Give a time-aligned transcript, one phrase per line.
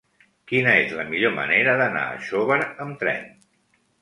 [0.51, 2.59] Quina és la millor manera d'anar a Xóvar
[2.89, 3.31] amb tren?